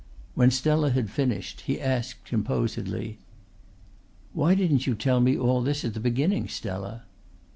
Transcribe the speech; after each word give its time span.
When 0.33 0.49
Stella 0.49 0.89
had 0.89 1.11
finished 1.11 1.61
he 1.61 1.79
asked 1.79 2.25
composedly: 2.25 3.19
"Why 4.33 4.55
didn't 4.55 4.87
you 4.87 4.95
tell 4.95 5.19
me 5.21 5.37
all 5.37 5.61
this 5.61 5.85
at 5.85 5.93
the 5.93 5.99
beginning, 5.99 6.47
Stella?" 6.47 7.03